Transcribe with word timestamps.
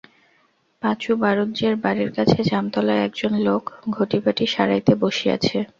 পাঁচু 0.83 1.11
বাঁড়ুজ্যের 1.17 1.75
বাড়ির 1.83 2.09
কাছে 2.17 2.39
জামতলায় 2.49 3.03
একজন 3.03 3.31
লোক 3.47 3.63
ঘটিবাটি 3.97 4.43
সারাইতে 4.47 4.93
বসিয়াছে। 5.03 5.57